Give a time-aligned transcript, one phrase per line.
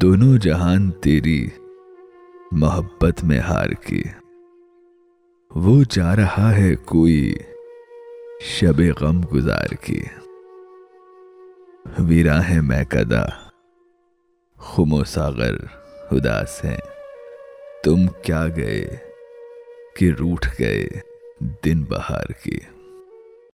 [0.00, 1.48] دونوں جہان تیری
[2.52, 4.02] محبت میں ہار کے
[5.54, 7.34] وہ جا رہا ہے کوئی
[8.40, 10.00] شب غم گزار کے
[11.98, 13.24] ویرا ہے میں کدا
[14.58, 15.54] خم و ساغر،
[16.10, 16.76] اداس ہیں۔
[17.84, 18.96] تم کیا گئے
[19.96, 20.88] کہ روٹھ گئے
[21.64, 22.77] دن بہار کے